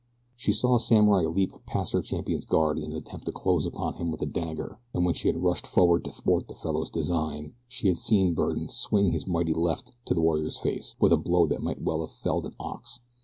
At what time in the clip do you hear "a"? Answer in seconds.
0.73-0.79, 4.23-4.25, 11.13-11.17